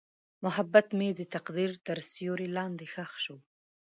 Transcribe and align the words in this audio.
محبت 0.43 0.87
مې 0.97 1.09
د 1.19 1.21
تقدیر 1.35 1.71
تر 1.85 1.97
سیوري 2.11 2.47
لاندې 2.57 2.85
ښخ 2.93 3.11
شو. 3.23 3.37